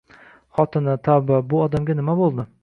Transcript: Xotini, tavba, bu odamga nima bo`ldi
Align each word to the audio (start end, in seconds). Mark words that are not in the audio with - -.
Xotini, 0.59 0.95
tavba, 1.09 1.43
bu 1.53 1.61
odamga 1.67 1.99
nima 2.01 2.17
bo`ldi 2.23 2.49